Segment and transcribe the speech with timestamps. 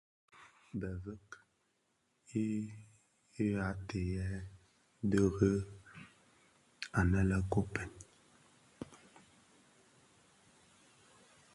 [0.79, 1.27] Bi veg
[3.43, 4.45] i ateghèn
[5.11, 5.63] diren
[6.99, 7.89] aně le Koppen,